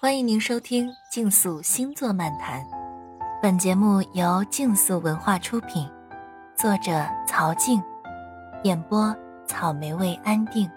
[0.00, 2.60] 欢迎您收听《竞速星座漫谈》，
[3.42, 5.90] 本节目由竞速文化出品，
[6.54, 7.82] 作者曹静，
[8.62, 9.12] 演播
[9.44, 10.70] 草莓味安定。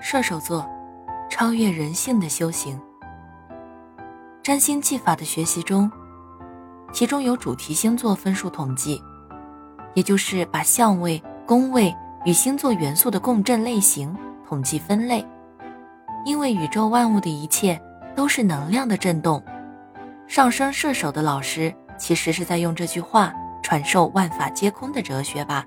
[0.00, 0.66] 射手座，
[1.28, 2.80] 超越人性的修行。
[4.42, 5.92] 占星技法的学习中，
[6.90, 8.98] 其中有主题星座分数统计，
[9.92, 11.94] 也就是把相位、宫位
[12.24, 14.16] 与星座元素的共振类型
[14.48, 15.22] 统计分类。
[16.24, 17.80] 因为宇宙万物的一切
[18.14, 19.42] 都是能量的震动，
[20.26, 23.32] 上升射手的老师其实是在用这句话
[23.62, 25.64] 传授万法皆空的哲学吧。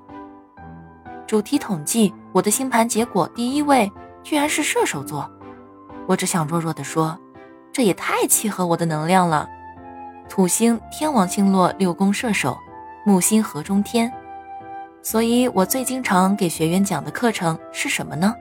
[1.27, 3.91] 主题统计，我的星盘结果第一位
[4.23, 5.29] 居然是射手座，
[6.07, 7.17] 我只想弱弱的说，
[7.71, 9.47] 这也太契合我的能量了。
[10.29, 12.57] 土星天王星落六宫射手，
[13.05, 14.11] 木星合中天，
[15.01, 18.33] 所以我最经常给学员讲的课程是什么呢？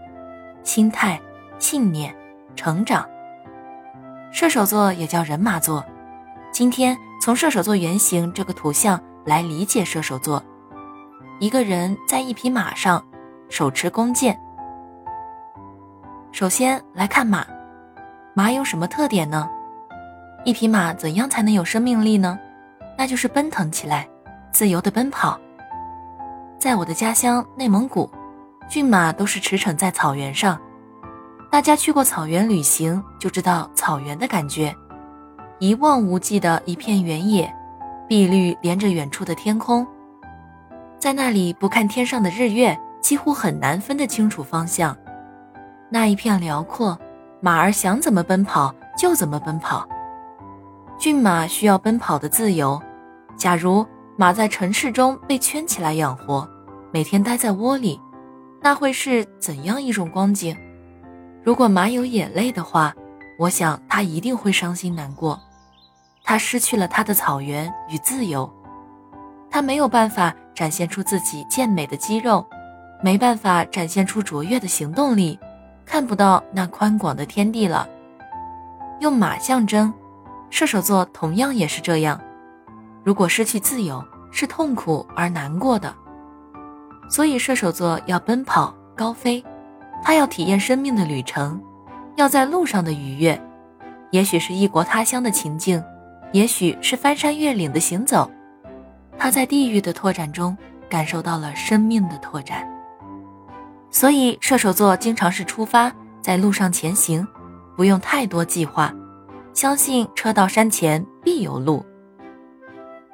[0.62, 1.20] 心态。
[1.58, 2.14] 信念，
[2.54, 3.06] 成长。
[4.30, 5.84] 射手座也叫人马座。
[6.52, 10.42] 今天从射手座原型这个图像来理解射手座。
[11.38, 13.04] 一个人在一匹马上，
[13.48, 14.38] 手持弓箭。
[16.32, 17.46] 首先来看马，
[18.34, 19.48] 马有什么特点呢？
[20.44, 22.38] 一匹马怎样才能有生命力呢？
[22.96, 24.08] 那就是奔腾起来，
[24.52, 25.38] 自由的奔跑。
[26.58, 28.10] 在我的家乡内蒙古，
[28.68, 30.58] 骏马都是驰骋在草原上。
[31.56, 34.76] 大家去过草原旅行，就知道草原的感觉，
[35.58, 37.50] 一望无际的一片原野，
[38.06, 39.86] 碧绿连着远处的天空，
[40.98, 44.94] 在那里不看天上的日月，几乎很难分得清楚方向。
[45.88, 46.98] 那一片辽阔，
[47.40, 49.88] 马儿想怎么奔跑就怎么奔跑。
[50.98, 52.78] 骏马需要奔跑的自由，
[53.34, 53.82] 假如
[54.18, 56.46] 马在城市中被圈起来养活，
[56.92, 57.98] 每天待在窝里，
[58.60, 60.54] 那会是怎样一种光景？
[61.46, 62.92] 如果马有眼泪的话，
[63.38, 65.40] 我想它一定会伤心难过。
[66.24, 68.52] 它失去了它的草原与自由，
[69.48, 72.44] 它没有办法展现出自己健美的肌肉，
[73.00, 75.38] 没办法展现出卓越的行动力，
[75.84, 77.88] 看不到那宽广的天地了。
[78.98, 79.94] 用马象征，
[80.50, 82.20] 射手座同样也是这样。
[83.04, 85.94] 如果失去自由，是痛苦而难过的。
[87.08, 89.44] 所以射手座要奔跑高飞。
[90.02, 91.60] 他要体验生命的旅程，
[92.16, 93.40] 要在路上的愉悦，
[94.10, 95.82] 也许是异国他乡的情境，
[96.32, 98.30] 也许是翻山越岭的行走。
[99.18, 100.56] 他在地狱的拓展中
[100.88, 102.66] 感受到了生命的拓展。
[103.90, 105.90] 所以射手座经常是出发
[106.20, 107.26] 在路上前行，
[107.76, 108.92] 不用太多计划，
[109.54, 111.84] 相信车到山前必有路。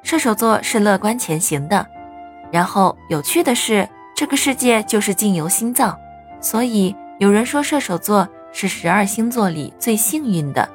[0.02, 1.86] 射手座是乐观前行的。
[2.50, 5.96] 然后有趣的是，这个世界就是境由心造。
[6.42, 10.68] 所以有人说射手座是十二星座里最幸运的，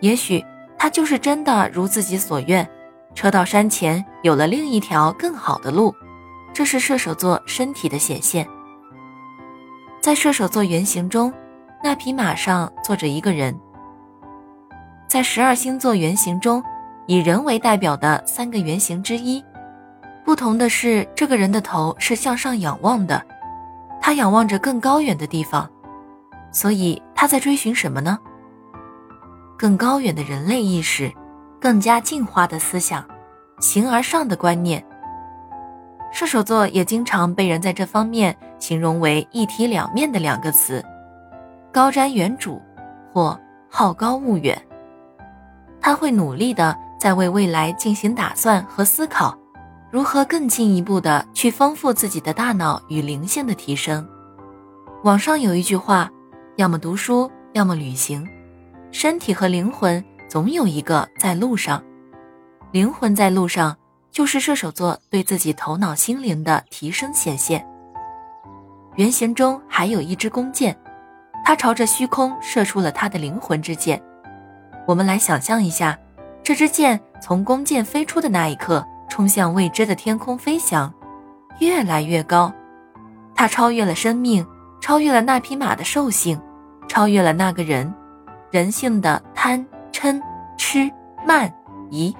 [0.00, 0.44] 也许
[0.76, 2.68] 他就是真的如自己所愿，
[3.14, 5.94] 车到山前有了另一条更好的路，
[6.52, 8.46] 这是射手座身体的显现。
[10.00, 11.32] 在射手座原型中，
[11.82, 13.58] 那匹马上坐着一个人。
[15.08, 16.62] 在十二星座原型中，
[17.06, 19.42] 以人为代表的三个原型之一，
[20.24, 23.24] 不同的是，这个人的头是向上仰望的。
[24.08, 25.68] 他仰望着更高远的地方，
[26.50, 28.18] 所以他在追寻什么呢？
[29.58, 31.12] 更高远的人类意识，
[31.60, 33.04] 更加进化的思想，
[33.60, 34.82] 形而上的观念。
[36.10, 40.82] 射手座也经常被人在这方面形容为一体两面的两个词：
[41.70, 42.58] 高瞻远瞩
[43.12, 44.58] 或好高骛远。
[45.82, 49.36] 他会努力的在为未来进行打算和思考。
[49.90, 54.06] 如何更进一步的去丰富自己的大脑与灵性的提升？
[55.02, 56.10] 网上有一句话：
[56.56, 58.28] 要么读书，要么旅行。
[58.90, 61.82] 身体和灵魂总有一个在路上。
[62.70, 63.74] 灵魂在路上，
[64.10, 67.66] 就是射手座对自己头脑心灵的提升显现。
[68.96, 70.76] 原型中还有一支弓箭，
[71.46, 74.02] 它朝着虚空射出了他的灵魂之箭。
[74.86, 75.98] 我们来想象一下，
[76.42, 78.84] 这支箭从弓箭飞出的那一刻。
[79.18, 80.94] 冲向未知的天空飞翔，
[81.58, 82.52] 越来越高。
[83.34, 84.46] 它超越了生命，
[84.80, 86.40] 超越了那匹马的兽性，
[86.86, 87.92] 超越了那个人
[88.52, 90.22] 人性的贪嗔
[90.56, 90.88] 痴
[91.26, 91.52] 慢
[91.90, 92.16] 疑，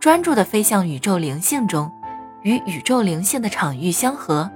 [0.00, 1.92] 专注地飞向宇宙灵性中，
[2.40, 4.50] 与宇宙灵性的场域相合。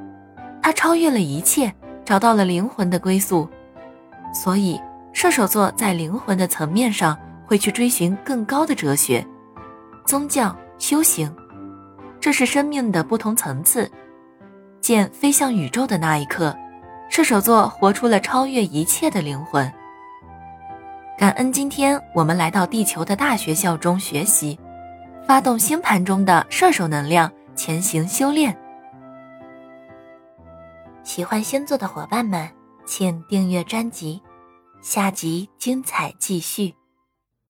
[0.62, 1.70] 它超越了一切，
[2.06, 3.46] 找到了灵魂的归宿。
[4.32, 4.80] 所以，
[5.12, 7.14] 射手座在灵魂的层面上
[7.46, 9.22] 会去追寻更高的哲学、
[10.06, 11.30] 宗教修行。
[12.20, 13.90] 这是生命的不同层次。
[14.80, 16.56] 剑飞向宇宙的那一刻，
[17.08, 19.70] 射手座活出了超越一切的灵魂，
[21.18, 24.58] 感恩今天我们来到地球的大学校中学习，
[25.26, 28.56] 发动星盘中的射手能量，前行修炼。
[31.02, 32.48] 喜欢星座的伙伴们，
[32.86, 34.22] 请订阅专辑，
[34.80, 36.74] 下集精彩继续。